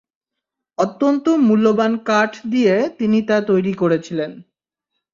[0.77, 4.31] অত্যন্ত মূল্যবান কাঠ দিয়ে তিনি তা তৈরী করেছিলেন।